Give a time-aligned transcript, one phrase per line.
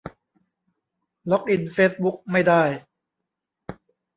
[1.29, 2.63] ล็อกอินเฟซบุ๊กไม่ได้